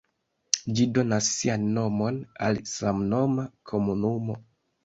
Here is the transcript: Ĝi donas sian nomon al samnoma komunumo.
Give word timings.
Ĝi 0.77 0.87
donas 0.97 1.27
sian 1.33 1.67
nomon 1.75 2.19
al 2.47 2.59
samnoma 2.73 3.49
komunumo. 3.75 4.43